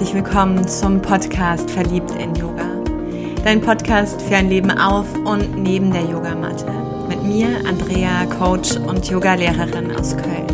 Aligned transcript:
herzlich 0.00 0.24
willkommen 0.24 0.66
zum 0.66 1.02
Podcast 1.02 1.70
Verliebt 1.70 2.12
in 2.12 2.34
Yoga. 2.34 2.64
Dein 3.44 3.60
Podcast 3.60 4.22
für 4.22 4.36
ein 4.36 4.48
Leben 4.48 4.70
auf 4.70 5.12
und 5.12 5.58
neben 5.62 5.92
der 5.92 6.04
Yogamatte. 6.04 6.72
Mit 7.06 7.22
mir, 7.22 7.48
Andrea, 7.66 8.24
Coach 8.24 8.76
und 8.76 9.06
Yogalehrerin 9.10 9.94
aus 9.94 10.16
Köln. 10.16 10.46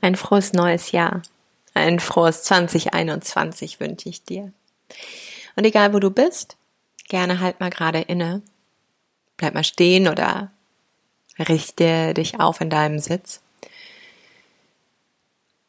Ein 0.00 0.16
frohes 0.16 0.54
neues 0.54 0.90
Jahr. 0.90 1.22
Ein 1.72 2.00
frohes 2.00 2.42
2021 2.42 3.78
wünsche 3.78 4.08
ich 4.08 4.24
dir. 4.24 4.52
Und 5.54 5.64
egal 5.64 5.94
wo 5.94 6.00
du 6.00 6.10
bist, 6.10 6.56
gerne 7.08 7.40
halt 7.40 7.60
mal 7.60 7.70
gerade 7.70 8.00
inne. 8.00 8.42
Bleib 9.36 9.54
mal 9.54 9.64
stehen 9.64 10.08
oder 10.08 10.50
richte 11.38 12.14
dich 12.14 12.40
auf 12.40 12.60
in 12.60 12.70
deinem 12.70 12.98
Sitz. 12.98 13.40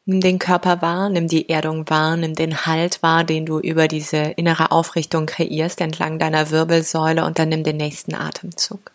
Nimm 0.08 0.20
den 0.20 0.38
Körper 0.38 0.82
wahr, 0.82 1.08
nimm 1.08 1.26
die 1.26 1.48
Erdung 1.48 1.90
wahr, 1.90 2.16
nimm 2.16 2.34
den 2.34 2.64
Halt 2.64 3.02
wahr, 3.02 3.24
den 3.24 3.44
du 3.44 3.58
über 3.58 3.88
diese 3.88 4.18
innere 4.18 4.70
Aufrichtung 4.70 5.26
kreierst 5.26 5.80
entlang 5.80 6.20
deiner 6.20 6.50
Wirbelsäule 6.50 7.24
und 7.24 7.40
dann 7.40 7.48
nimm 7.48 7.64
den 7.64 7.76
nächsten 7.76 8.14
Atemzug. 8.14 8.92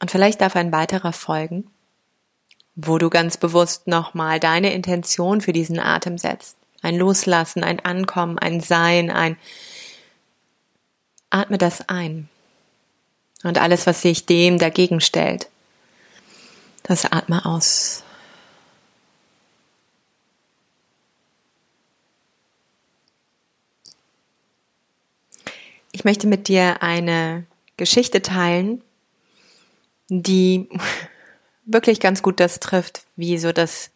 Und 0.00 0.10
vielleicht 0.10 0.40
darf 0.40 0.56
ein 0.56 0.72
weiterer 0.72 1.12
folgen 1.12 1.70
wo 2.76 2.98
du 2.98 3.10
ganz 3.10 3.36
bewusst 3.36 3.86
nochmal 3.86 4.40
deine 4.40 4.72
Intention 4.72 5.40
für 5.40 5.52
diesen 5.52 5.78
Atem 5.78 6.18
setzt. 6.18 6.56
Ein 6.82 6.96
Loslassen, 6.96 7.64
ein 7.64 7.80
Ankommen, 7.80 8.38
ein 8.38 8.60
Sein, 8.60 9.10
ein 9.10 9.36
Atme 11.30 11.58
das 11.58 11.88
ein. 11.88 12.28
Und 13.42 13.58
alles, 13.58 13.86
was 13.86 14.02
sich 14.02 14.26
dem 14.26 14.58
dagegen 14.58 15.00
stellt, 15.00 15.48
das 16.84 17.04
atme 17.04 17.44
aus. 17.44 18.04
Ich 25.92 26.04
möchte 26.04 26.26
mit 26.26 26.48
dir 26.48 26.82
eine 26.82 27.46
Geschichte 27.76 28.20
teilen, 28.22 28.82
die 30.08 30.68
wirklich 31.66 32.00
ganz 32.00 32.22
gut 32.22 32.40
das 32.40 32.60
trifft, 32.60 33.04
wie 33.16 33.38
so 33.38 33.52
das 33.52 33.90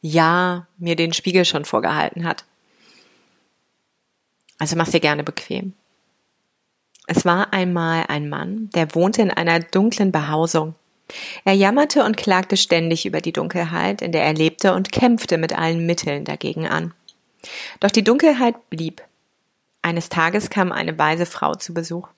Ja 0.00 0.66
mir 0.78 0.96
den 0.96 1.12
Spiegel 1.12 1.44
schon 1.44 1.64
vorgehalten 1.64 2.24
hat. 2.24 2.44
Also 4.58 4.76
mach's 4.76 4.90
dir 4.90 5.00
gerne 5.00 5.24
bequem. 5.24 5.74
Es 7.06 7.24
war 7.24 7.52
einmal 7.52 8.06
ein 8.08 8.28
Mann, 8.28 8.70
der 8.74 8.94
wohnte 8.94 9.22
in 9.22 9.30
einer 9.30 9.60
dunklen 9.60 10.10
Behausung. 10.10 10.74
Er 11.44 11.52
jammerte 11.52 12.04
und 12.04 12.16
klagte 12.16 12.56
ständig 12.56 13.06
über 13.06 13.20
die 13.20 13.32
Dunkelheit, 13.32 14.02
in 14.02 14.10
der 14.10 14.24
er 14.24 14.34
lebte 14.34 14.74
und 14.74 14.90
kämpfte 14.90 15.38
mit 15.38 15.56
allen 15.56 15.86
Mitteln 15.86 16.24
dagegen 16.24 16.66
an. 16.66 16.94
Doch 17.78 17.92
die 17.92 18.02
Dunkelheit 18.02 18.70
blieb. 18.70 19.02
Eines 19.82 20.08
Tages 20.08 20.50
kam 20.50 20.72
eine 20.72 20.98
weise 20.98 21.26
Frau 21.26 21.54
zu 21.54 21.72
Besuch, 21.72 22.08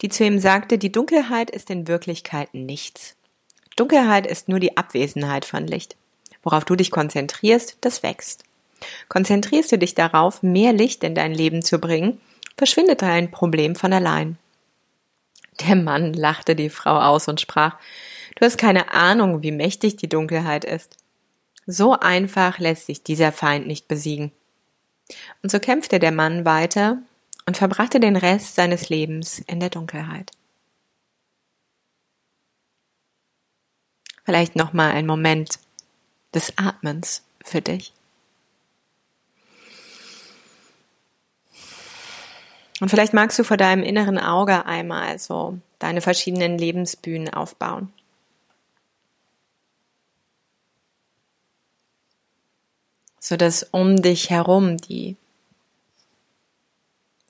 die 0.00 0.08
zu 0.08 0.24
ihm 0.24 0.38
sagte, 0.38 0.78
die 0.78 0.90
Dunkelheit 0.90 1.50
ist 1.50 1.68
in 1.68 1.86
Wirklichkeit 1.86 2.54
nichts. 2.54 3.14
Dunkelheit 3.80 4.26
ist 4.26 4.50
nur 4.50 4.60
die 4.60 4.76
Abwesenheit 4.76 5.46
von 5.46 5.66
Licht. 5.66 5.96
Worauf 6.42 6.66
du 6.66 6.76
dich 6.76 6.90
konzentrierst, 6.90 7.78
das 7.80 8.02
wächst. 8.02 8.44
Konzentrierst 9.08 9.72
du 9.72 9.78
dich 9.78 9.94
darauf, 9.94 10.42
mehr 10.42 10.74
Licht 10.74 11.02
in 11.02 11.14
dein 11.14 11.32
Leben 11.32 11.62
zu 11.62 11.78
bringen, 11.78 12.20
verschwindet 12.58 13.00
dein 13.00 13.30
Problem 13.30 13.74
von 13.74 13.94
allein. 13.94 14.36
Der 15.66 15.76
Mann 15.76 16.12
lachte 16.12 16.54
die 16.54 16.68
Frau 16.68 17.00
aus 17.00 17.26
und 17.26 17.40
sprach, 17.40 17.78
du 18.36 18.44
hast 18.44 18.58
keine 18.58 18.92
Ahnung, 18.92 19.42
wie 19.42 19.50
mächtig 19.50 19.96
die 19.96 20.10
Dunkelheit 20.10 20.66
ist. 20.66 20.98
So 21.66 21.98
einfach 21.98 22.58
lässt 22.58 22.84
sich 22.84 23.02
dieser 23.02 23.32
Feind 23.32 23.66
nicht 23.66 23.88
besiegen. 23.88 24.30
Und 25.42 25.50
so 25.50 25.58
kämpfte 25.58 25.98
der 25.98 26.12
Mann 26.12 26.44
weiter 26.44 26.98
und 27.46 27.56
verbrachte 27.56 27.98
den 27.98 28.16
Rest 28.16 28.56
seines 28.56 28.90
Lebens 28.90 29.38
in 29.46 29.58
der 29.58 29.70
Dunkelheit. 29.70 30.32
Vielleicht 34.30 34.54
nochmal 34.54 34.92
ein 34.92 35.06
Moment 35.06 35.58
des 36.32 36.56
Atmens 36.56 37.24
für 37.42 37.60
dich. 37.60 37.92
Und 42.78 42.90
vielleicht 42.90 43.12
magst 43.12 43.40
du 43.40 43.42
vor 43.42 43.56
deinem 43.56 43.82
inneren 43.82 44.20
Auge 44.20 44.66
einmal 44.66 45.18
so 45.18 45.58
deine 45.80 46.00
verschiedenen 46.00 46.58
Lebensbühnen 46.58 47.34
aufbauen. 47.34 47.92
So 53.18 53.36
dass 53.36 53.64
um 53.64 54.00
dich 54.00 54.30
herum 54.30 54.76
die 54.76 55.16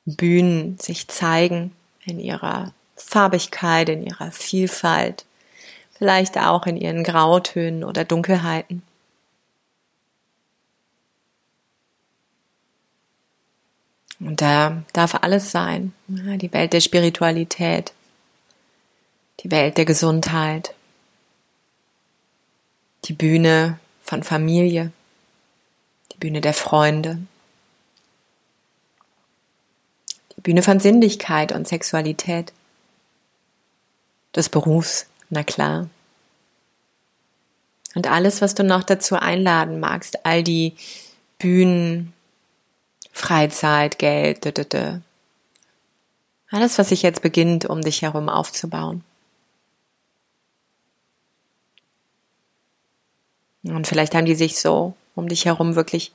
Bühnen 0.05 0.79
sich 0.79 1.09
zeigen 1.09 1.75
in 2.05 2.21
ihrer 2.21 2.75
Farbigkeit, 2.95 3.89
in 3.89 4.03
ihrer 4.03 4.33
Vielfalt 4.33 5.25
vielleicht 6.01 6.39
auch 6.39 6.67
in 6.67 6.79
ihren 6.79 7.05
Grautönen 7.05 7.85
oder 7.85 8.07
Dunkelheiten. 8.07 8.83
Und 14.19 14.41
da 14.41 14.83
darf 14.95 15.15
alles 15.17 15.51
sein. 15.51 15.93
Die 16.09 16.53
Welt 16.55 16.73
der 16.73 16.81
Spiritualität, 16.81 17.93
die 19.41 19.51
Welt 19.51 19.77
der 19.77 19.85
Gesundheit, 19.85 20.75
die 23.05 23.13
Bühne 23.13 23.79
von 24.01 24.23
Familie, 24.23 24.93
die 26.13 26.19
Bühne 26.19 26.41
der 26.41 26.55
Freunde, 26.55 27.19
die 30.35 30.41
Bühne 30.41 30.63
von 30.63 30.81
Sinnlichkeit 30.81 31.53
und 31.53 31.69
Sexualität, 31.69 32.55
des 34.35 34.49
Berufs, 34.49 35.07
na 35.31 35.45
klar. 35.45 35.89
Und 37.95 38.07
alles, 38.07 38.41
was 38.41 38.55
du 38.55 38.63
noch 38.63 38.85
dazu 38.85 39.17
einladen 39.17 39.81
magst, 39.81 40.25
all 40.25 40.43
die 40.43 40.75
Bühnen, 41.39 42.13
Freizeit, 43.13 43.99
Geld, 43.99 44.45
d 44.45 44.51
-d 44.51 44.65
-d. 44.65 45.01
alles, 46.51 46.79
was 46.79 46.91
sich 46.91 47.03
jetzt 47.03 47.23
beginnt, 47.23 47.65
um 47.65 47.81
dich 47.81 48.03
herum 48.03 48.29
aufzubauen. 48.29 49.03
Und 53.63 53.87
vielleicht 53.87 54.15
haben 54.15 54.27
die 54.27 54.35
sich 54.35 54.59
so 54.59 54.95
um 55.15 55.29
dich 55.29 55.45
herum 55.45 55.75
wirklich, 55.75 56.13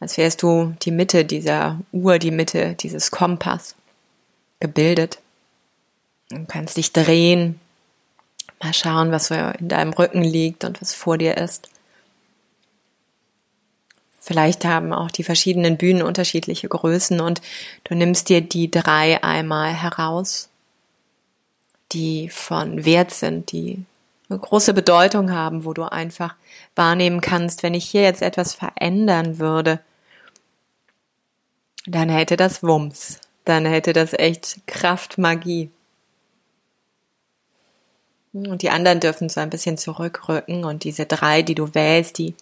als 0.00 0.18
wärst 0.18 0.42
du 0.42 0.74
die 0.82 0.90
Mitte 0.90 1.24
dieser 1.24 1.80
Uhr, 1.92 2.18
die 2.18 2.30
Mitte 2.30 2.74
dieses 2.74 3.10
Kompass 3.10 3.74
gebildet. 4.60 5.18
Du 6.28 6.44
kannst 6.46 6.76
dich 6.76 6.92
drehen, 6.92 7.60
Mal 8.62 8.72
schauen, 8.72 9.10
was 9.10 9.30
in 9.30 9.68
deinem 9.68 9.92
Rücken 9.92 10.22
liegt 10.22 10.64
und 10.64 10.80
was 10.80 10.94
vor 10.94 11.18
dir 11.18 11.36
ist. 11.36 11.68
Vielleicht 14.20 14.64
haben 14.64 14.92
auch 14.92 15.10
die 15.10 15.24
verschiedenen 15.24 15.76
Bühnen 15.76 16.02
unterschiedliche 16.02 16.68
Größen 16.68 17.20
und 17.20 17.42
du 17.84 17.96
nimmst 17.96 18.28
dir 18.28 18.40
die 18.40 18.70
drei 18.70 19.22
einmal 19.24 19.72
heraus, 19.72 20.48
die 21.90 22.28
von 22.28 22.84
Wert 22.84 23.10
sind, 23.10 23.50
die 23.50 23.84
eine 24.30 24.38
große 24.38 24.74
Bedeutung 24.74 25.32
haben, 25.32 25.64
wo 25.64 25.74
du 25.74 25.82
einfach 25.82 26.36
wahrnehmen 26.76 27.20
kannst, 27.20 27.64
wenn 27.64 27.74
ich 27.74 27.90
hier 27.90 28.02
jetzt 28.02 28.22
etwas 28.22 28.54
verändern 28.54 29.40
würde, 29.40 29.80
dann 31.86 32.08
hätte 32.08 32.36
das 32.36 32.62
Wumms, 32.62 33.20
dann 33.44 33.66
hätte 33.66 33.92
das 33.92 34.12
echt 34.12 34.60
Kraft, 34.68 35.18
Magie. 35.18 35.70
Und 38.32 38.62
die 38.62 38.70
anderen 38.70 39.00
dürfen 39.00 39.28
so 39.28 39.40
ein 39.40 39.50
bisschen 39.50 39.76
zurückrücken 39.76 40.64
und 40.64 40.84
diese 40.84 41.04
drei, 41.04 41.42
die 41.42 41.54
du 41.54 41.74
wählst, 41.74 42.18
die 42.18 42.34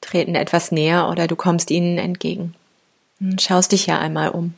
treten 0.00 0.34
etwas 0.34 0.72
näher 0.72 1.08
oder 1.08 1.26
du 1.26 1.36
kommst 1.36 1.70
ihnen 1.70 1.98
entgegen. 1.98 2.54
Und 3.18 3.40
schaust 3.40 3.72
dich 3.72 3.86
ja 3.86 3.98
einmal 3.98 4.30
um. 4.30 4.54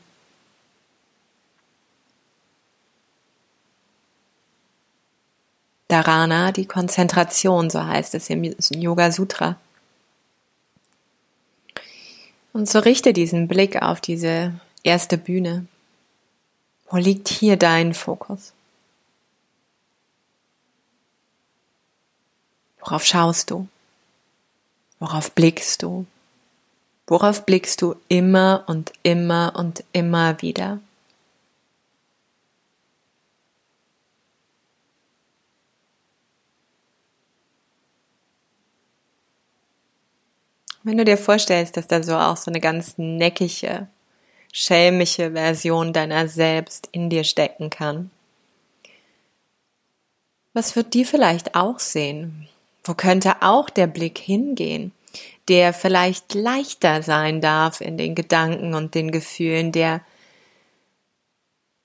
Dharana, 5.89 6.53
die 6.53 6.67
Konzentration, 6.67 7.69
so 7.69 7.85
heißt 7.85 8.15
es 8.15 8.31
im 8.31 8.45
Yoga 8.71 9.12
Sutra. 9.12 9.56
Und 12.53 12.69
so 12.69 12.79
richte 12.79 13.12
diesen 13.12 13.47
Blick 13.47 13.83
auf 13.83 14.00
diese 14.00 14.55
erste 14.83 15.19
Bühne. 15.19 15.67
Wo 16.88 16.97
liegt 16.97 17.29
hier 17.29 17.56
dein 17.56 17.95
Fokus? 17.95 18.53
Worauf 22.82 23.05
schaust 23.05 23.50
du? 23.50 23.69
Worauf 24.99 25.31
blickst 25.32 25.82
du? 25.82 26.05
Worauf 27.06 27.46
blickst 27.46 27.81
du 27.81 27.94
immer 28.08 28.64
und 28.67 28.93
immer 29.05 29.52
und 29.56 29.84
immer 29.93 30.43
wieder? 30.43 30.81
Wenn 40.82 40.99
du 40.99 41.05
dir 41.05 41.17
vorstellst, 41.17 41.76
dass 41.76 41.87
da 41.87 42.02
so 42.02 42.17
auch 42.17 42.37
so 42.37 42.50
eine 42.50 42.58
ganz 42.58 42.99
neckige, 42.99 43.87
schelmische 44.52 45.31
Version 45.32 45.93
deiner 45.93 46.26
selbst 46.26 46.88
in 46.90 47.08
dir 47.08 47.23
stecken 47.23 47.70
kann, 47.70 48.11
was 50.52 50.75
wird 50.75 50.94
die 50.94 51.05
vielleicht 51.05 51.55
auch 51.55 51.78
sehen? 51.78 52.49
Wo 52.84 52.94
könnte 52.94 53.43
auch 53.43 53.70
der 53.70 53.87
Blick 53.87 54.19
hingehen, 54.19 54.93
der 55.49 55.73
vielleicht 55.73 56.34
leichter 56.34 57.02
sein 57.02 57.40
darf 57.40 57.81
in 57.81 57.99
den 57.99 58.14
Gedanken 58.14 58.75
und 58.75 58.94
den 58.94 59.11
Gefühlen, 59.11 59.73
der 59.73 60.00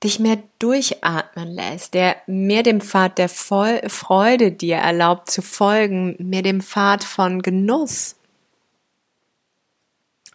dich 0.03 0.19
mehr 0.19 0.38
durchatmen 0.59 1.47
lässt, 1.47 1.94
der 1.94 2.17
mehr 2.27 2.63
dem 2.63 2.81
Pfad 2.81 3.17
der 3.17 3.29
Freude 3.29 4.51
dir 4.51 4.77
erlaubt 4.77 5.29
zu 5.29 5.41
folgen, 5.41 6.15
mehr 6.19 6.44
dem 6.44 6.61
Pfad 6.61 7.03
von 7.03 7.41
Genuss, 7.41 8.15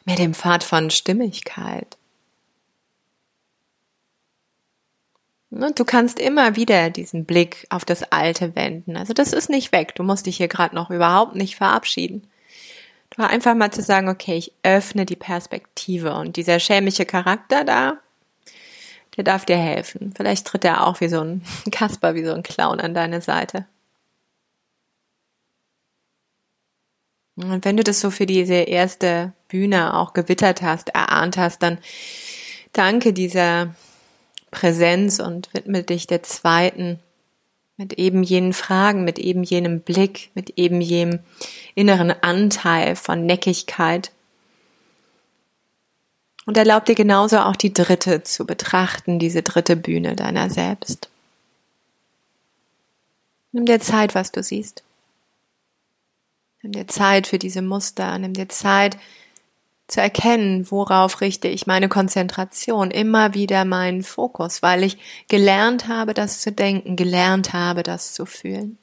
mehr 0.04 0.16
dem 0.16 0.34
Pfad 0.34 0.64
von 0.64 0.90
Stimmigkeit. 0.90 1.96
Du 5.54 5.84
kannst 5.84 6.18
immer 6.18 6.56
wieder 6.56 6.88
diesen 6.88 7.26
Blick 7.26 7.66
auf 7.68 7.84
das 7.84 8.10
Alte 8.10 8.56
wenden. 8.56 8.96
Also 8.96 9.12
das 9.12 9.34
ist 9.34 9.50
nicht 9.50 9.70
weg. 9.70 9.94
Du 9.94 10.02
musst 10.02 10.24
dich 10.24 10.38
hier 10.38 10.48
gerade 10.48 10.74
noch 10.74 10.88
überhaupt 10.88 11.34
nicht 11.34 11.56
verabschieden. 11.56 12.26
Du 13.10 13.22
einfach 13.22 13.54
mal 13.54 13.70
zu 13.70 13.82
sagen, 13.82 14.08
okay, 14.08 14.38
ich 14.38 14.54
öffne 14.62 15.04
die 15.04 15.16
Perspektive 15.16 16.14
und 16.14 16.36
dieser 16.36 16.58
schämliche 16.58 17.04
Charakter 17.04 17.64
da, 17.64 17.98
der 19.18 19.24
darf 19.24 19.44
dir 19.44 19.58
helfen. 19.58 20.14
Vielleicht 20.16 20.46
tritt 20.46 20.64
er 20.64 20.86
auch 20.86 21.02
wie 21.02 21.08
so 21.08 21.20
ein 21.20 21.44
Kasper, 21.70 22.14
wie 22.14 22.24
so 22.24 22.32
ein 22.32 22.42
Clown 22.42 22.80
an 22.80 22.94
deine 22.94 23.20
Seite. 23.20 23.66
Und 27.36 27.62
wenn 27.66 27.76
du 27.76 27.84
das 27.84 28.00
so 28.00 28.10
für 28.10 28.24
diese 28.24 28.54
erste 28.54 29.34
Bühne 29.48 29.98
auch 29.98 30.14
gewittert 30.14 30.62
hast, 30.62 30.88
erahnt 30.94 31.36
hast, 31.36 31.62
dann 31.62 31.76
danke 32.72 33.12
dieser 33.12 33.74
Präsenz 34.52 35.18
und 35.18 35.52
widme 35.52 35.82
dich 35.82 36.06
der 36.06 36.22
zweiten 36.22 37.00
mit 37.76 37.94
eben 37.94 38.22
jenen 38.22 38.52
Fragen, 38.52 39.02
mit 39.02 39.18
eben 39.18 39.42
jenem 39.42 39.80
Blick, 39.80 40.30
mit 40.34 40.50
eben 40.56 40.80
jenem 40.80 41.18
inneren 41.74 42.10
Anteil 42.10 42.94
von 42.94 43.26
Neckigkeit. 43.26 44.12
Und 46.46 46.56
erlaub 46.56 46.84
dir 46.84 46.94
genauso 46.94 47.38
auch 47.38 47.56
die 47.56 47.72
dritte 47.72 48.22
zu 48.22 48.46
betrachten, 48.46 49.18
diese 49.18 49.42
dritte 49.42 49.74
Bühne 49.74 50.14
deiner 50.14 50.50
selbst. 50.50 51.08
Nimm 53.52 53.64
dir 53.66 53.80
Zeit, 53.80 54.14
was 54.14 54.32
du 54.32 54.42
siehst. 54.42 54.82
Nimm 56.62 56.72
dir 56.72 56.86
Zeit 56.86 57.26
für 57.26 57.38
diese 57.38 57.62
Muster, 57.62 58.18
nimm 58.18 58.34
dir 58.34 58.48
Zeit 58.48 58.96
zu 59.88 60.00
erkennen, 60.00 60.70
worauf 60.70 61.20
richte 61.20 61.48
ich 61.48 61.66
meine 61.66 61.88
Konzentration, 61.88 62.90
immer 62.90 63.34
wieder 63.34 63.64
meinen 63.64 64.02
Fokus, 64.02 64.62
weil 64.62 64.84
ich 64.84 64.98
gelernt 65.28 65.88
habe, 65.88 66.14
das 66.14 66.40
zu 66.40 66.52
denken, 66.52 66.96
gelernt 66.96 67.52
habe, 67.52 67.82
das 67.82 68.14
zu 68.14 68.26
fühlen. 68.26 68.78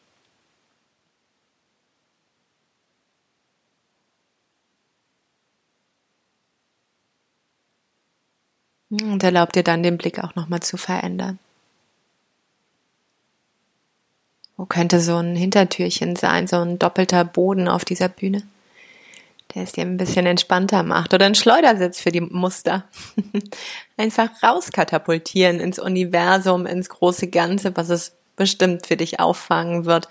Und 8.91 9.23
erlaubt 9.23 9.55
dir 9.55 9.63
dann 9.63 9.83
den 9.83 9.97
Blick 9.97 10.23
auch 10.23 10.35
nochmal 10.35 10.61
zu 10.61 10.75
verändern. 10.77 11.37
Wo 14.57 14.65
könnte 14.65 14.99
so 14.99 15.15
ein 15.17 15.35
Hintertürchen 15.35 16.15
sein, 16.15 16.47
so 16.47 16.57
ein 16.57 16.79
doppelter 16.79 17.23
Boden 17.23 17.67
auf 17.67 17.85
dieser 17.85 18.09
Bühne? 18.09 18.43
Der 19.55 19.63
es 19.63 19.71
dir 19.71 19.81
ein 19.81 19.97
bisschen 19.97 20.25
entspannter 20.25 20.83
macht. 20.83 21.13
Oder 21.13 21.25
ein 21.25 21.35
Schleudersitz 21.35 21.99
für 21.99 22.11
die 22.11 22.21
Muster. 22.21 22.85
Einfach 23.97 24.29
rauskatapultieren 24.43 25.59
ins 25.59 25.79
Universum, 25.79 26.65
ins 26.65 26.89
große 26.89 27.29
Ganze, 27.29 27.75
was 27.75 27.89
es 27.89 28.15
bestimmt 28.35 28.85
für 28.85 28.95
dich 28.95 29.19
auffangen 29.19 29.85
wird. 29.85 30.07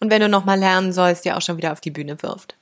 Und 0.00 0.10
wenn 0.10 0.20
du 0.20 0.28
nochmal 0.28 0.58
lernen 0.58 0.92
sollst, 0.92 1.24
dir 1.24 1.36
auch 1.36 1.42
schon 1.42 1.56
wieder 1.56 1.72
auf 1.72 1.80
die 1.80 1.90
Bühne 1.90 2.22
wirft. 2.22 2.54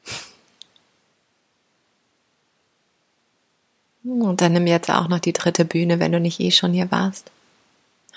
Und 4.05 4.41
dann 4.41 4.53
nimm 4.53 4.67
jetzt 4.67 4.91
auch 4.91 5.09
noch 5.09 5.19
die 5.19 5.33
dritte 5.33 5.65
Bühne, 5.65 5.99
wenn 5.99 6.13
du 6.13 6.21
nicht 6.21 6.39
eh 6.41 6.51
schon 6.51 6.73
hier 6.73 6.91
warst. 6.91 7.31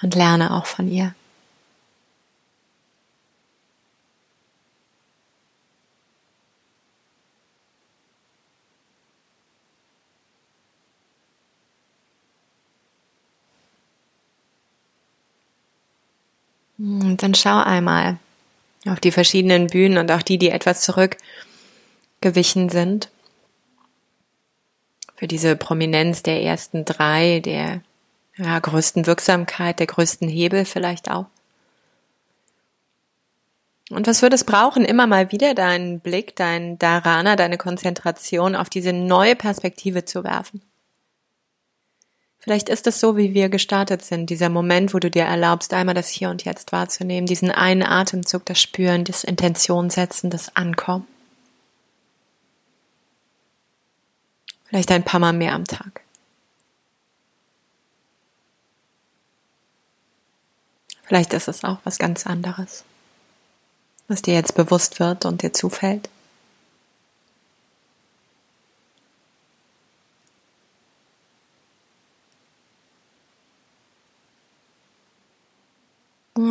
Und 0.01 0.15
lerne 0.15 0.53
auch 0.53 0.65
von 0.65 0.91
ihr. 0.91 1.15
Und 17.17 17.23
dann 17.23 17.33
schau 17.33 17.57
einmal 17.57 18.19
auf 18.85 18.99
die 18.99 19.09
verschiedenen 19.09 19.65
Bühnen 19.65 19.97
und 19.97 20.11
auch 20.11 20.21
die, 20.21 20.37
die 20.37 20.51
etwas 20.51 20.81
zurückgewichen 20.81 22.69
sind 22.69 23.09
für 25.15 25.25
diese 25.25 25.55
Prominenz 25.55 26.21
der 26.21 26.43
ersten 26.43 26.85
drei, 26.85 27.39
der 27.39 27.81
ja, 28.35 28.59
größten 28.59 29.07
Wirksamkeit, 29.07 29.79
der 29.79 29.87
größten 29.87 30.29
Hebel 30.29 30.63
vielleicht 30.63 31.09
auch. 31.09 31.25
Und 33.89 34.05
was 34.05 34.21
würde 34.21 34.35
es 34.35 34.43
brauchen, 34.43 34.85
immer 34.85 35.07
mal 35.07 35.31
wieder 35.31 35.55
deinen 35.55 35.99
Blick, 35.99 36.35
dein 36.35 36.77
Dharana, 36.77 37.35
deine 37.35 37.57
Konzentration 37.57 38.55
auf 38.55 38.69
diese 38.69 38.93
neue 38.93 39.35
Perspektive 39.35 40.05
zu 40.05 40.23
werfen? 40.23 40.61
Vielleicht 42.47 42.69
ist 42.69 42.87
es 42.87 43.01
so, 43.01 43.17
wie 43.17 43.33
wir 43.33 43.49
gestartet 43.49 44.05
sind, 44.05 44.29
dieser 44.29 44.47
Moment, 44.47 44.93
wo 44.93 44.99
du 44.99 45.11
dir 45.11 45.23
erlaubst, 45.23 45.73
einmal 45.73 45.95
das 45.95 46.07
Hier 46.07 46.29
und 46.29 46.45
Jetzt 46.45 46.71
wahrzunehmen, 46.71 47.27
diesen 47.27 47.51
einen 47.51 47.83
Atemzug, 47.83 48.45
das 48.45 48.61
Spüren, 48.61 49.03
das 49.03 49.25
Intention 49.25 49.89
setzen, 49.89 50.29
das 50.29 50.55
Ankommen. 50.55 51.05
Vielleicht 54.63 54.89
ein 54.91 55.03
paar 55.03 55.19
Mal 55.19 55.33
mehr 55.33 55.55
am 55.55 55.65
Tag. 55.65 55.99
Vielleicht 61.03 61.33
ist 61.33 61.49
es 61.49 61.65
auch 61.65 61.79
was 61.83 61.97
ganz 61.97 62.25
anderes, 62.25 62.85
was 64.07 64.21
dir 64.21 64.35
jetzt 64.35 64.55
bewusst 64.55 65.01
wird 65.01 65.25
und 65.25 65.41
dir 65.41 65.51
zufällt. 65.51 66.09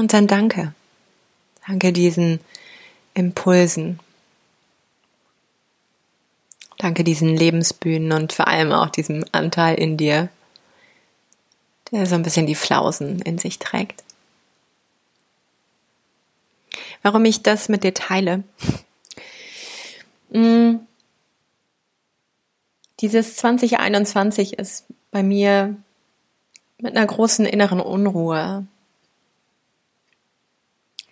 Und 0.06 0.12
dann 0.12 0.28
danke. 0.28 0.72
Danke 1.66 1.92
diesen 1.92 2.38
Impulsen, 3.14 3.98
Danke 6.78 7.02
diesen 7.02 7.36
Lebensbühnen 7.36 8.12
und 8.12 8.32
vor 8.32 8.46
allem 8.46 8.70
auch 8.70 8.88
diesem 8.88 9.24
Anteil 9.32 9.74
in 9.74 9.96
dir, 9.96 10.28
der 11.90 12.06
so 12.06 12.14
ein 12.14 12.22
bisschen 12.22 12.46
die 12.46 12.54
Flausen 12.54 13.20
in 13.20 13.38
sich 13.38 13.58
trägt. 13.58 14.04
Warum 17.02 17.24
ich 17.24 17.42
das 17.42 17.68
mit 17.68 17.82
dir 17.82 17.92
teile? 17.92 18.44
Hm. 20.30 20.86
Dieses 23.00 23.34
2021 23.38 24.56
ist 24.56 24.84
bei 25.10 25.24
mir 25.24 25.74
mit 26.78 26.96
einer 26.96 27.06
großen 27.06 27.44
inneren 27.44 27.80
Unruhe, 27.80 28.68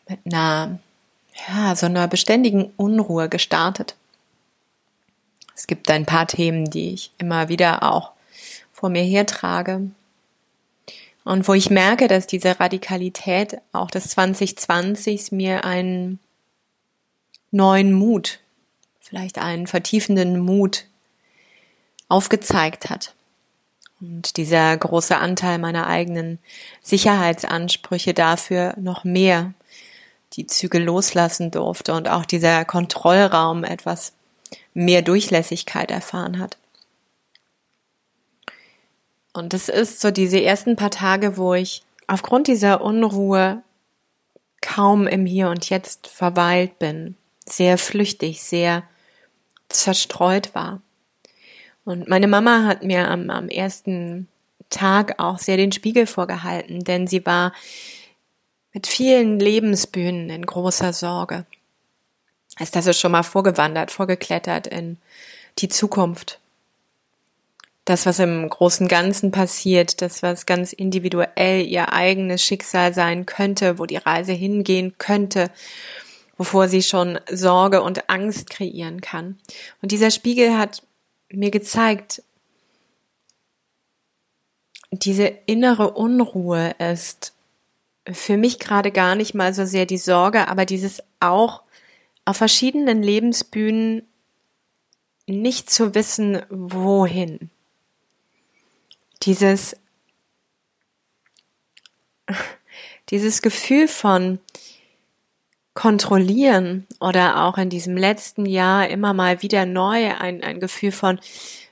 mit 0.09 0.21
einer, 0.27 0.79
ja, 1.49 1.75
so 1.77 1.87
einer 1.87 2.09
beständigen 2.09 2.73
Unruhe 2.77 3.29
gestartet. 3.29 3.97
Es 5.55 5.67
gibt 5.67 5.91
ein 5.91 6.07
paar 6.07 6.27
Themen, 6.27 6.71
die 6.71 6.95
ich 6.95 7.13
immer 7.19 7.49
wieder 7.49 7.83
auch 7.83 8.13
vor 8.73 8.91
mir 8.91 9.03
hertrage. 9.03 9.91
Und 11.25 11.49
wo 11.49 11.55
ich 11.55 11.71
merke, 11.71 12.07
dass 12.07 12.27
diese 12.27 12.61
Radikalität 12.61 13.59
auch 13.73 13.91
des 13.91 14.09
2020 14.09 15.33
mir 15.33 15.65
einen 15.65 16.19
neuen 17.51 17.95
Mut, 17.95 18.41
vielleicht 19.01 19.39
einen 19.39 19.67
vertiefenden 19.67 20.39
Mut 20.39 20.85
aufgezeigt 22.09 22.91
hat. 22.91 23.15
Und 24.01 24.37
dieser 24.37 24.77
große 24.77 25.17
Anteil 25.17 25.59
meiner 25.59 25.87
eigenen 25.87 26.39
Sicherheitsansprüche 26.83 28.13
dafür 28.13 28.75
noch 28.79 29.05
mehr 29.05 29.55
die 30.37 30.47
Züge 30.47 30.79
loslassen 30.79 31.51
durfte 31.51 31.95
und 31.95 32.09
auch 32.09 32.25
dieser 32.25 32.65
Kontrollraum 32.65 33.65
etwas 33.65 34.13
mehr 34.73 35.03
Durchlässigkeit 35.03 35.91
erfahren 35.91 36.39
hat. 36.39 36.59
Und 39.33 39.53
es 39.53 39.69
ist 39.69 40.01
so 40.01 40.11
diese 40.11 40.41
ersten 40.41 40.77
paar 40.77 40.91
Tage, 40.91 41.37
wo 41.37 41.55
ich 41.55 41.83
aufgrund 42.07 42.47
dieser 42.47 42.83
Unruhe 42.83 43.63
kaum 44.61 45.07
im 45.07 45.27
Hier 45.27 45.49
und 45.49 45.69
Jetzt 45.69 46.07
verweilt 46.07 46.79
bin, 46.79 47.17
sehr 47.47 47.77
flüchtig, 47.79 48.43
sehr 48.43 48.85
zerstreut 49.69 50.55
war. 50.55 50.81
Und 51.85 52.09
meine 52.09 52.29
Mama 52.29 52.65
hat 52.65 52.83
mir 52.83 53.11
am, 53.11 53.29
am 53.29 53.49
ersten 53.49 54.29
Tag 54.71 55.19
auch 55.19 55.39
sehr 55.39 55.57
den 55.57 55.73
Spiegel 55.73 56.07
vorgehalten, 56.07 56.81
denn 56.81 57.07
sie 57.07 57.25
war 57.27 57.53
mit 58.75 58.89
vielen 58.89 59.39
Lebensbühnen 59.39 60.29
in 60.29 60.45
großer 60.45 60.93
Sorge. 60.93 61.47
Ist 62.59 62.77
also 62.77 62.93
schon 62.93 63.13
mal 63.13 63.23
vorgewandert, 63.23 63.91
vorgeklettert 63.91 64.67
in 64.67 64.99
die 65.59 65.69
Zukunft. 65.69 66.41
Das, 67.85 68.07
was 68.07 68.19
im 68.19 68.49
großen 68.49 68.89
Ganzen 68.89 69.31
passiert, 69.31 70.03
das, 70.03 70.23
was 70.23 70.47
ganz 70.47 70.73
individuell 70.73 71.65
ihr 71.67 71.93
eigenes 71.93 72.43
Schicksal 72.43 72.95
sein 72.95 73.27
könnte, 73.27 73.79
wo 73.79 73.87
die 73.87 73.97
Reise 73.97 74.33
hingehen 74.33 74.95
könnte, 74.99 75.51
wovor 76.37 76.69
sie 76.69 76.83
schon 76.83 77.21
Sorge 77.31 77.83
und 77.83 78.09
Angst 78.09 78.51
kreieren 78.51 79.01
kann. 79.01 79.39
Und 79.83 79.93
dieser 79.93 80.11
Spiegel 80.11 80.57
hat 80.57 80.83
mir 81.29 81.51
gezeigt, 81.51 82.23
diese 84.91 85.27
innere 85.47 85.93
Unruhe 85.93 86.75
ist 86.79 87.35
für 88.13 88.37
mich 88.37 88.59
gerade 88.59 88.91
gar 88.91 89.15
nicht 89.15 89.35
mal 89.35 89.55
so 89.55 89.65
sehr 89.65 89.87
die 89.87 89.99
Sorge, 89.99 90.49
aber 90.49 90.67
dieses 90.67 91.03
auch 91.21 91.63
auf 92.25 92.37
verschiedenen 92.37 93.03
Lebensbühnen 93.03 94.07
nicht 95.27 95.71
zu 95.71 95.95
wissen, 95.95 96.43
wohin. 96.51 97.51
Dieses, 99.23 99.77
dieses 103.11 103.41
Gefühl 103.43 103.89
von 103.89 104.39
kontrollieren 105.73 106.87
oder 107.01 107.45
auch 107.45 107.59
in 107.59 107.69
diesem 107.69 107.97
letzten 107.97 108.47
Jahr 108.47 108.89
immer 108.89 109.13
mal 109.13 109.43
wieder 109.43 109.67
neu 109.67 110.15
ein, 110.15 110.43
ein 110.45 110.61
Gefühl 110.61 110.93
von 110.93 111.19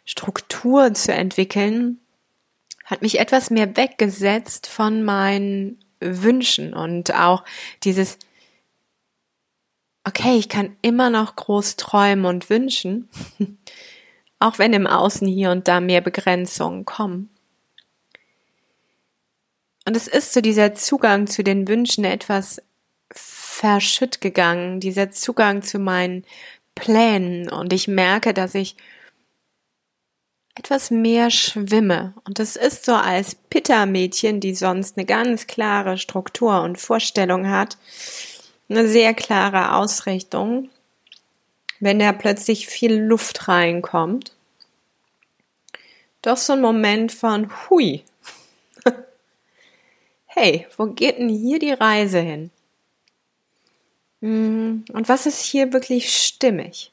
Struktur 0.05 0.93
zu 0.93 1.13
entwickeln, 1.13 2.01
hat 2.85 3.03
mich 3.03 3.21
etwas 3.21 3.51
mehr 3.51 3.77
weggesetzt 3.77 4.67
von 4.67 5.05
meinen 5.05 5.79
Wünschen 6.03 6.75
und 6.75 7.15
auch 7.15 7.45
dieses, 7.85 8.19
okay, 10.05 10.37
ich 10.37 10.49
kann 10.49 10.77
immer 10.83 11.11
noch 11.11 11.37
groß 11.37 11.77
träumen 11.77 12.25
und 12.25 12.51
wünschen, 12.51 13.09
auch 14.39 14.59
wenn 14.59 14.73
im 14.73 14.87
Außen 14.87 15.27
hier 15.29 15.51
und 15.51 15.69
da 15.69 15.81
mehr 15.81 16.01
Begrenzungen 16.01 16.85
kommen. 16.85 17.31
Und 19.85 19.97
es 19.97 20.07
ist 20.07 20.33
so 20.33 20.41
dieser 20.41 20.75
Zugang 20.75 21.27
zu 21.27 21.43
den 21.43 21.67
Wünschen 21.67 22.05
etwas 22.05 22.63
verschütt 23.13 24.21
gegangen, 24.21 24.81
dieser 24.81 25.11
Zugang 25.11 25.63
zu 25.63 25.79
meinen 25.79 26.25
Plänen. 26.75 27.51
Und 27.51 27.73
ich 27.73 27.89
merke, 27.89 28.33
dass 28.33 28.55
ich 28.55 28.77
etwas 30.55 30.91
mehr 30.91 31.31
schwimme. 31.31 32.15
Und 32.27 32.39
es 32.39 32.57
ist 32.57 32.85
so 32.85 32.93
als 32.93 33.35
Pitta-Mädchen, 33.35 34.41
die 34.41 34.55
sonst 34.55 34.97
eine 34.97 35.07
ganz 35.07 35.47
klare 35.47 35.99
Struktur 35.99 36.63
und 36.63 36.79
Vorstellung 36.79 37.49
hat, 37.49 37.79
eine 38.69 38.87
sehr 38.87 39.15
klare 39.15 39.75
Ausrichtung, 39.75 40.71
wenn 41.81 41.99
da 41.99 42.13
plötzlich 42.13 42.67
viel 42.67 42.95
Luft 42.95 43.49
reinkommt. 43.49 44.33
Doch 46.23 46.37
so 46.37 46.53
ein 46.53 46.61
Moment 46.61 47.13
von 47.13 47.51
Hui. 47.69 48.05
hey, 50.27 50.67
wo 50.77 50.87
geht 50.87 51.19
denn 51.19 51.29
hier 51.29 51.59
die 51.59 51.73
Reise 51.73 52.21
hin? 52.21 52.51
Hm, 54.21 54.85
und 54.93 55.09
was 55.09 55.27
ist 55.27 55.43
hier 55.43 55.73
wirklich 55.73 56.17
stimmig? 56.17 56.92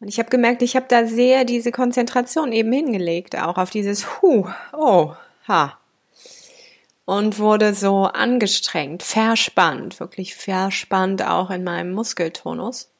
Und 0.00 0.08
ich 0.08 0.18
habe 0.18 0.30
gemerkt, 0.30 0.62
ich 0.62 0.76
habe 0.76 0.86
da 0.88 1.06
sehr 1.06 1.44
diese 1.44 1.72
Konzentration 1.72 2.52
eben 2.52 2.72
hingelegt, 2.72 3.36
auch 3.36 3.58
auf 3.58 3.68
dieses 3.68 4.22
Hu, 4.22 4.48
oh, 4.72 5.14
ha. 5.46 5.78
Und 7.04 7.38
wurde 7.38 7.74
so 7.74 8.04
angestrengt, 8.04 9.02
verspannt, 9.02 10.00
wirklich 10.00 10.34
verspannt 10.34 11.22
auch 11.22 11.50
in 11.50 11.64
meinem 11.64 11.92
Muskeltonus. 11.92 12.90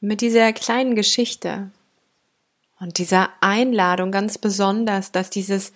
Mit 0.00 0.20
dieser 0.20 0.52
kleinen 0.52 0.94
Geschichte 0.94 1.70
und 2.80 2.98
dieser 2.98 3.30
Einladung 3.40 4.12
ganz 4.12 4.36
besonders, 4.36 5.10
dass 5.10 5.30
dieses 5.30 5.72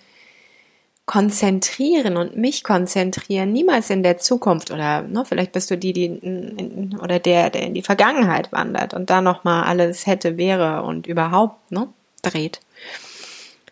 konzentrieren 1.05 2.15
und 2.15 2.37
mich 2.37 2.63
konzentrieren 2.63 3.51
niemals 3.51 3.89
in 3.89 4.03
der 4.03 4.19
Zukunft 4.19 4.71
oder 4.71 5.01
ne, 5.01 5.25
vielleicht 5.25 5.51
bist 5.51 5.69
du 5.69 5.77
die, 5.77 5.91
die 5.91 6.05
in, 6.05 6.57
in, 6.57 6.99
oder 6.99 7.19
der, 7.19 7.49
der 7.49 7.63
in 7.63 7.73
die 7.73 7.81
Vergangenheit 7.81 8.51
wandert 8.53 8.93
und 8.93 9.09
da 9.09 9.21
noch 9.21 9.43
mal 9.43 9.63
alles 9.63 10.07
hätte, 10.07 10.37
wäre 10.37 10.83
und 10.83 11.07
überhaupt 11.07 11.71
ne, 11.71 11.89
dreht. 12.21 12.61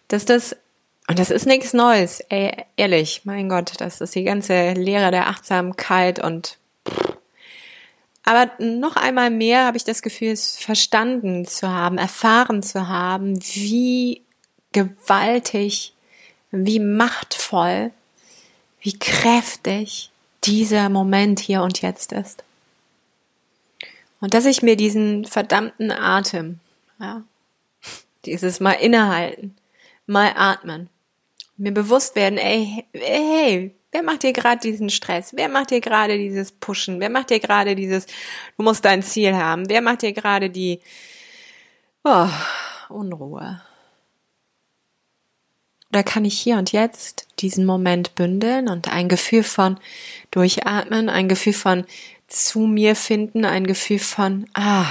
Dass 0.10 0.26
das 0.26 0.56
und 1.08 1.20
das 1.20 1.30
ist 1.30 1.46
nichts 1.46 1.74
Neues, 1.74 2.22
ey, 2.30 2.52
ehrlich, 2.78 3.22
mein 3.26 3.50
Gott, 3.50 3.74
das 3.80 4.02
ist 4.02 4.16
die 4.16 4.24
ganze 4.24 4.74
Lehre 4.74 5.12
der 5.12 5.28
Achtsamkeit 5.28 6.24
und 6.24 6.58
aber 8.24 8.52
noch 8.60 8.98
einmal 8.98 9.32
mehr 9.32 9.66
habe 9.66 9.78
ich 9.78 9.84
das 9.84 10.02
Gefühl, 10.02 10.30
es 10.30 10.58
verstanden 10.58 11.46
zu 11.46 11.70
haben, 11.70 11.98
erfahren 11.98 12.62
zu 12.62 12.88
haben, 12.88 13.40
wie 13.42 14.22
gewaltig 14.72 15.94
wie 16.52 16.80
machtvoll, 16.80 17.92
wie 18.82 18.98
kräftig 18.98 20.12
dieser 20.44 20.90
Moment 20.90 21.40
hier 21.40 21.62
und 21.62 21.82
jetzt 21.82 22.12
ist. 22.12 22.44
Und 24.20 24.34
dass 24.34 24.46
ich 24.46 24.62
mir 24.62 24.76
diesen 24.76 25.26
verdammten 25.26 25.92
Atem, 25.92 26.60
ja, 27.00 27.24
dieses 28.26 28.60
mal 28.60 28.74
innehalten, 28.74 29.56
mal 30.06 30.34
atmen, 30.36 30.90
mir 31.58 31.72
bewusst 31.72 32.16
werden, 32.16 32.38
ey, 32.38 32.86
hey, 32.94 33.74
wer 33.92 34.04
macht 34.04 34.24
dir 34.24 34.34
gerade 34.34 34.62
diesen 34.62 34.90
Stress? 34.90 35.34
Wer 35.36 35.50
macht 35.50 35.72
dir 35.72 35.82
gerade 35.82 36.18
dieses 36.18 36.52
Pushen? 36.52 37.00
Wer 37.00 37.10
macht 37.10 37.30
dir 37.30 37.40
gerade 37.40 37.76
dieses, 37.76 38.06
du 38.58 38.64
musst 38.64 38.86
dein 38.86 39.04
Ziel 39.04 39.36
haben? 39.36 39.70
Wer 39.70 39.82
macht 39.82 40.02
dir 40.02 40.14
gerade 40.14 40.50
die 40.50 40.80
oh, 42.04 42.28
Unruhe? 42.90 43.62
Oder 45.92 46.04
kann 46.04 46.24
ich 46.24 46.40
hier 46.40 46.58
und 46.58 46.72
jetzt 46.72 47.28
diesen 47.40 47.66
Moment 47.66 48.16
bündeln 48.16 48.70
und 48.70 48.92
ein 48.92 49.10
Gefühl 49.10 49.44
von 49.44 49.78
Durchatmen, 50.32 51.10
ein 51.10 51.28
Gefühl 51.28 51.54
von 51.54 51.86
zu 52.28 52.60
mir 52.62 52.96
finden, 52.96 53.44
ein 53.44 53.68
Gefühl 53.68 54.00
von 54.00 54.46
Ah. 54.54 54.86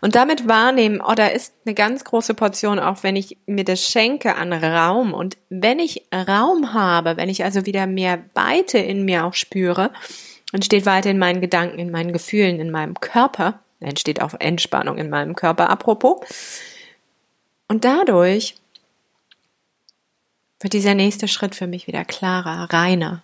Und 0.00 0.14
damit 0.14 0.46
wahrnehmen, 0.46 1.00
oh, 1.00 1.14
da 1.14 1.26
ist 1.26 1.54
eine 1.64 1.74
ganz 1.74 2.04
große 2.04 2.34
Portion, 2.34 2.78
auch 2.78 3.02
wenn 3.02 3.16
ich 3.16 3.38
mir 3.46 3.64
das 3.64 3.82
schenke 3.82 4.36
an 4.36 4.52
Raum. 4.52 5.14
Und 5.14 5.36
wenn 5.48 5.78
ich 5.78 6.04
Raum 6.12 6.74
habe, 6.74 7.16
wenn 7.16 7.28
ich 7.28 7.44
also 7.44 7.66
wieder 7.66 7.86
mehr 7.86 8.22
Weite 8.34 8.78
in 8.78 9.04
mir 9.04 9.24
auch 9.24 9.34
spüre, 9.34 9.90
entsteht 10.52 10.86
Weite 10.86 11.10
in 11.10 11.18
meinen 11.18 11.40
Gedanken, 11.40 11.78
in 11.78 11.90
meinen 11.90 12.12
Gefühlen, 12.12 12.60
in 12.60 12.70
meinem 12.70 12.94
Körper, 13.00 13.60
entsteht 13.80 14.20
auch 14.20 14.34
Entspannung 14.38 14.98
in 14.98 15.10
meinem 15.10 15.34
Körper, 15.34 15.70
apropos. 15.70 16.20
Und 17.68 17.84
dadurch 17.84 18.56
wird 20.60 20.74
dieser 20.74 20.94
nächste 20.94 21.26
Schritt 21.26 21.54
für 21.54 21.66
mich 21.66 21.86
wieder 21.86 22.04
klarer, 22.04 22.72
reiner. 22.72 23.22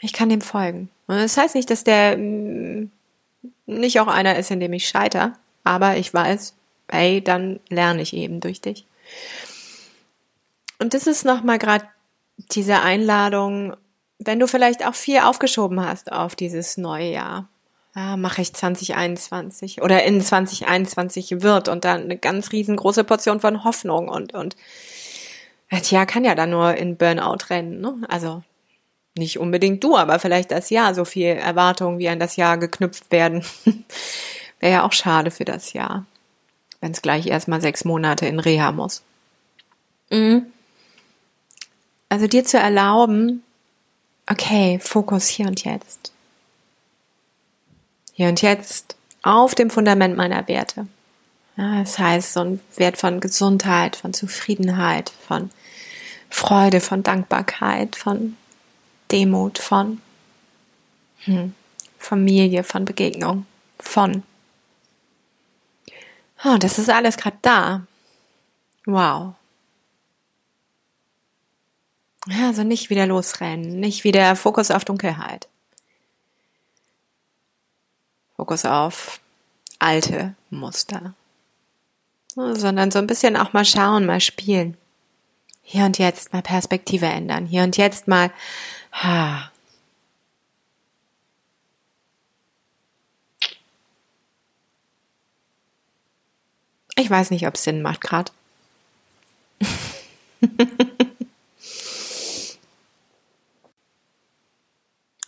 Ich 0.00 0.12
kann 0.12 0.28
dem 0.28 0.42
folgen. 0.42 0.90
Und 1.06 1.16
das 1.16 1.36
heißt 1.36 1.54
nicht, 1.54 1.70
dass 1.70 1.84
der 1.84 2.16
mm, 2.16 2.90
nicht 3.66 4.00
auch 4.00 4.08
einer 4.08 4.36
ist, 4.36 4.50
in 4.50 4.60
dem 4.60 4.72
ich 4.72 4.88
scheiter, 4.88 5.32
aber 5.64 5.96
ich 5.96 6.12
weiß, 6.12 6.54
hey, 6.88 7.22
dann 7.22 7.60
lerne 7.68 8.02
ich 8.02 8.12
eben 8.12 8.40
durch 8.40 8.60
dich. 8.60 8.84
Und 10.78 10.94
das 10.94 11.06
ist 11.06 11.24
nochmal 11.24 11.58
gerade 11.58 11.86
diese 12.52 12.82
Einladung, 12.82 13.74
wenn 14.18 14.38
du 14.38 14.46
vielleicht 14.46 14.86
auch 14.86 14.94
viel 14.94 15.20
aufgeschoben 15.20 15.80
hast 15.84 16.12
auf 16.12 16.36
dieses 16.36 16.76
neue 16.76 17.10
Jahr. 17.10 17.48
Ja, 17.94 18.18
mache 18.18 18.42
ich 18.42 18.52
2021 18.52 19.80
oder 19.80 20.04
in 20.04 20.20
2021 20.20 21.40
wird 21.40 21.68
und 21.68 21.86
dann 21.86 22.02
eine 22.02 22.18
ganz 22.18 22.52
riesengroße 22.52 23.04
Portion 23.04 23.40
von 23.40 23.64
Hoffnung 23.64 24.08
und, 24.08 24.34
und 24.34 24.54
Jahr 25.70 26.06
kann 26.06 26.24
ja 26.24 26.34
dann 26.34 26.50
nur 26.50 26.74
in 26.74 26.96
Burnout 26.96 27.50
rennen. 27.50 27.80
Ne? 27.80 27.98
Also 28.08 28.42
nicht 29.16 29.38
unbedingt 29.38 29.82
du, 29.82 29.96
aber 29.96 30.18
vielleicht 30.18 30.50
das 30.50 30.70
Jahr. 30.70 30.94
So 30.94 31.04
viel 31.04 31.28
Erwartungen 31.28 31.98
wie 31.98 32.08
an 32.08 32.20
das 32.20 32.36
Jahr 32.36 32.58
geknüpft 32.58 33.10
werden. 33.10 33.44
Wäre 34.60 34.72
ja 34.72 34.82
auch 34.84 34.92
schade 34.92 35.30
für 35.30 35.44
das 35.44 35.72
Jahr. 35.72 36.04
Wenn 36.80 36.92
es 36.92 37.02
gleich 37.02 37.26
erstmal 37.26 37.60
sechs 37.60 37.84
Monate 37.84 38.26
in 38.26 38.40
Reha 38.40 38.72
muss. 38.72 39.02
Mhm. 40.10 40.46
Also 42.08 42.26
dir 42.26 42.44
zu 42.44 42.58
erlauben, 42.58 43.42
okay, 44.30 44.78
Fokus 44.80 45.26
hier 45.26 45.46
und 45.46 45.64
jetzt. 45.64 46.12
Hier 48.12 48.28
und 48.28 48.40
jetzt 48.42 48.96
auf 49.22 49.54
dem 49.54 49.70
Fundament 49.70 50.16
meiner 50.16 50.46
Werte. 50.46 50.86
Ja, 51.56 51.80
das 51.80 51.98
heißt, 51.98 52.34
so 52.34 52.40
ein 52.40 52.60
Wert 52.76 52.98
von 52.98 53.20
Gesundheit, 53.20 53.96
von 53.96 54.12
Zufriedenheit, 54.12 55.10
von 55.26 55.50
Freude, 56.28 56.80
von 56.80 57.02
Dankbarkeit, 57.02 57.96
von 57.96 58.36
Demut, 59.10 59.58
von 59.58 60.00
hm, 61.20 61.54
Familie, 61.98 62.62
von 62.62 62.84
Begegnung, 62.84 63.46
von. 63.78 64.22
Oh, 66.44 66.56
das 66.58 66.78
ist 66.78 66.90
alles 66.90 67.16
gerade 67.16 67.38
da. 67.40 67.86
Wow. 68.84 69.34
Also 72.28 72.64
nicht 72.64 72.90
wieder 72.90 73.06
losrennen, 73.06 73.80
nicht 73.80 74.04
wieder 74.04 74.36
Fokus 74.36 74.70
auf 74.70 74.84
Dunkelheit. 74.84 75.48
Fokus 78.36 78.64
auf 78.64 79.20
alte 79.78 80.34
Muster. 80.50 81.14
Sondern 82.36 82.90
so 82.90 82.98
ein 82.98 83.06
bisschen 83.06 83.36
auch 83.36 83.52
mal 83.52 83.64
schauen, 83.64 84.06
mal 84.06 84.20
spielen. 84.20 84.76
Hier 85.62 85.84
und 85.84 85.98
jetzt 85.98 86.32
mal 86.32 86.42
Perspektive 86.42 87.06
ändern. 87.06 87.46
Hier 87.46 87.62
und 87.64 87.76
jetzt 87.76 88.06
mal, 88.06 88.30
ha, 88.92 89.50
Ich 96.98 97.10
weiß 97.10 97.30
nicht, 97.30 97.46
ob 97.46 97.54
es 97.54 97.64
Sinn 97.64 97.82
macht 97.82 98.00
gerade. 98.00 98.32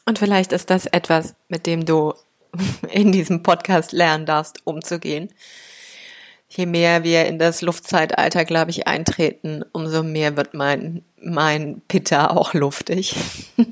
Und 0.07 0.19
vielleicht 0.19 0.53
ist 0.53 0.71
das 0.71 0.87
etwas, 0.87 1.35
mit 1.49 1.67
dem 1.67 1.85
du 1.85 2.15
in 2.91 3.13
diesem 3.13 3.43
Podcast 3.43 3.93
lernen 3.93 4.25
darfst, 4.25 4.67
umzugehen. 4.67 5.29
Je 6.49 6.67
mehr 6.67 7.05
wir 7.05 7.27
in 7.27 7.39
das 7.39 7.61
Luftzeitalter, 7.61 8.45
glaube 8.45 8.71
ich, 8.71 8.87
eintreten, 8.87 9.65
umso 9.73 10.03
mehr 10.03 10.37
wird 10.37 10.55
mein, 10.55 11.05
mein 11.21 11.83
Pitter 11.89 12.37
auch 12.37 12.55
luftig. 12.55 13.15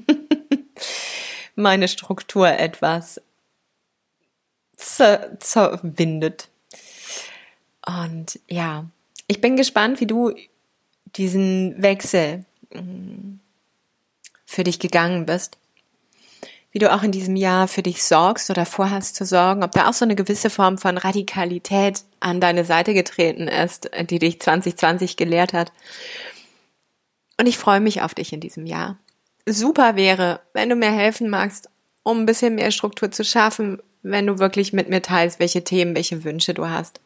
Meine 1.59 1.89
Struktur 1.89 2.49
etwas 2.49 3.21
zerwindet. 4.77 6.49
Und 7.87 8.39
ja, 8.47 8.85
ich 9.27 9.41
bin 9.41 9.57
gespannt, 9.57 10.01
wie 10.01 10.07
du 10.07 10.35
diesen 11.17 11.81
Wechsel 11.83 12.45
mm, 12.75 13.39
für 14.45 14.65
dich 14.65 14.79
gegangen 14.79 15.25
bist. 15.25 15.57
Wie 16.77 16.79
du 16.79 16.93
auch 16.93 17.03
in 17.03 17.11
diesem 17.11 17.37
Jahr 17.37 17.69
für 17.69 17.83
dich 17.83 18.05
sorgst 18.05 18.51
oder 18.51 18.67
vorhast 18.67 19.17
zu 19.17 19.25
sorgen, 19.25 19.65
ob 19.65 19.73
da 19.73 19.89
auch 19.89 19.95
so 19.95 20.05
eine 20.05 20.15
gewisse 20.15 20.51
Form 20.51 20.77
von 20.77 20.99
Radikalität 20.99 22.03
an 22.21 22.39
deine 22.39 22.67
Seite 22.67 22.93
getreten 22.93 23.49
ist, 23.49 23.89
die 24.11 24.19
dich 24.19 24.43
2020 24.43 25.17
gelehrt 25.17 25.55
hat. 25.55 25.73
Und 27.41 27.47
ich 27.47 27.57
freue 27.57 27.81
mich 27.81 28.03
auf 28.03 28.15
dich 28.15 28.31
in 28.35 28.41
diesem 28.41 28.67
Jahr. 28.67 28.99
Super 29.49 29.97
wäre, 29.97 30.41
wenn 30.53 30.69
du 30.69 30.77
mir 30.77 30.93
helfen 30.93 31.31
magst, 31.31 31.71
um 32.03 32.21
ein 32.21 32.27
bisschen 32.27 32.57
mehr 32.57 32.71
Struktur 32.71 33.11
zu 33.11 33.25
schaffen, 33.25 33.79
wenn 34.03 34.27
du 34.27 34.39
wirklich 34.39 34.75
mit 34.75 34.91
mir 34.91 35.01
teilst, 35.01 35.41
welche 35.41 35.65
Themen, 35.65 35.97
welche 35.97 36.25
Wünsche 36.25 36.53
du 36.53 36.69
hast 36.69 37.01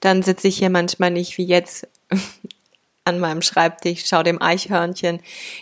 dann 0.00 0.22
sitze 0.22 0.48
ich 0.48 0.58
hier 0.58 0.70
manchmal 0.70 1.10
nicht 1.10 1.38
wie 1.38 1.44
jetzt 1.44 1.86
an 3.04 3.18
meinem 3.18 3.42
Schreibtisch, 3.42 4.06
schaue 4.06 4.24
dem 4.24 4.40
Eichhörnchen 4.40 5.20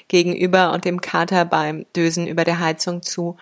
gegenüber 0.09 0.73
und 0.73 0.85
dem 0.85 1.01
Kater 1.01 1.45
beim 1.45 1.87
Dösen 1.95 2.27
über 2.27 2.45
der 2.45 2.59
Heizung 2.59 3.03
zu 3.03 3.37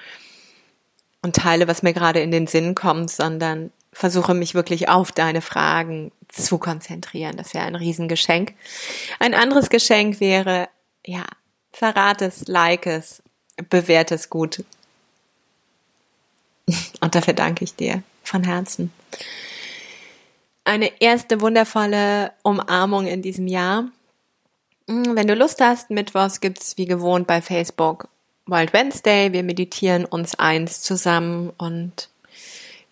und 1.23 1.37
teile, 1.37 1.67
was 1.67 1.83
mir 1.83 1.93
gerade 1.93 2.21
in 2.21 2.31
den 2.31 2.47
Sinn 2.47 2.75
kommt, 2.75 3.11
sondern 3.11 3.73
versuche 3.93 4.35
mich 4.35 4.55
wirklich 4.55 4.89
auf 4.89 5.11
deine 5.11 5.41
Fragen 5.41 6.13
zu 6.29 6.59
konzentrieren. 6.59 7.37
Das 7.37 7.55
wäre 7.55 7.65
ein 7.65 7.75
Riesengeschenk. 7.75 8.55
Ein 9.19 9.35
anderes 9.35 9.71
Geschenk 9.71 10.21
wäre, 10.21 10.69
ja, 11.05 11.25
verrat 11.73 12.23
es, 12.23 12.47
like 12.47 12.87
es, 12.87 13.23
bewerte 13.71 14.15
es 14.15 14.29
gut. 14.29 14.65
Und 17.01 17.15
dafür 17.15 17.35
danke 17.35 17.65
ich 17.65 17.75
dir 17.75 18.03
von 18.23 18.45
Herzen 18.45 18.93
eine 20.67 21.01
erste 21.01 21.41
wundervolle 21.41 22.33
Umarmung 22.43 23.07
in 23.07 23.23
diesem 23.23 23.47
Jahr. 23.47 23.83
Mm, 24.87 25.15
wenn 25.15 25.27
du 25.27 25.35
Lust 25.35 25.61
hast, 25.61 25.91
Mittwochs 25.91 26.41
gibt's 26.41 26.77
wie 26.77 26.87
gewohnt 26.87 27.27
bei 27.27 27.41
Facebook 27.41 28.09
Wild 28.47 28.73
Wednesday. 28.73 29.33
Wir 29.33 29.43
meditieren 29.43 30.05
uns 30.05 30.39
eins 30.39 30.83
zusammen 30.83 31.53
und 31.57 32.09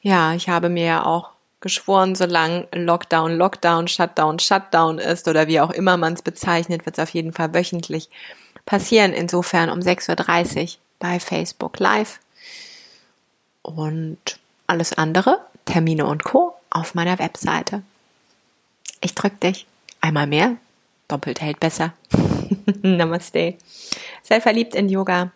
ja, 0.00 0.34
ich 0.34 0.48
habe 0.48 0.68
mir 0.68 0.84
ja 0.84 1.06
auch 1.06 1.30
geschworen, 1.60 2.14
solange 2.14 2.68
Lockdown, 2.72 3.36
Lockdown, 3.36 3.88
Shutdown, 3.88 4.38
Shutdown 4.38 4.98
ist 4.98 5.26
oder 5.28 5.48
wie 5.48 5.60
auch 5.60 5.70
immer 5.70 5.96
man 5.96 6.12
es 6.12 6.22
bezeichnet, 6.22 6.84
wird 6.86 6.98
es 6.98 7.02
auf 7.02 7.10
jeden 7.10 7.32
Fall 7.32 7.54
wöchentlich 7.54 8.10
passieren. 8.66 9.12
Insofern 9.12 9.70
um 9.70 9.80
6.30 9.80 10.62
Uhr 10.62 10.68
bei 10.98 11.18
Facebook 11.18 11.78
Live. 11.78 12.20
Und 13.62 14.18
alles 14.66 14.92
andere, 14.92 15.40
Termine 15.64 16.04
und 16.04 16.22
Co 16.22 16.54
auf 16.74 16.94
meiner 16.94 17.18
Webseite. 17.18 17.82
Ich 19.00 19.14
drück 19.14 19.40
dich. 19.40 19.66
Einmal 20.02 20.26
mehr. 20.26 20.56
Doppelt 21.08 21.40
hält 21.40 21.60
besser. 21.60 21.94
Namaste. 22.82 23.54
Sei 24.22 24.40
verliebt 24.40 24.74
in 24.74 24.90
Yoga. 24.90 25.32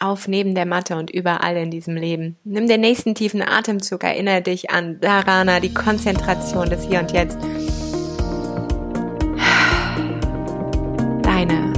Auf 0.00 0.28
neben 0.28 0.54
der 0.54 0.66
Matte 0.66 0.96
und 0.96 1.10
überall 1.10 1.56
in 1.56 1.70
diesem 1.70 1.96
Leben. 1.96 2.36
Nimm 2.44 2.68
den 2.68 2.82
nächsten 2.82 3.14
tiefen 3.14 3.42
Atemzug. 3.42 4.04
Erinnere 4.04 4.42
dich 4.42 4.70
an 4.70 5.00
Dharana, 5.00 5.60
die 5.60 5.74
Konzentration 5.74 6.70
des 6.70 6.86
Hier 6.86 7.00
und 7.00 7.12
Jetzt. 7.12 7.38
Deine 11.22 11.77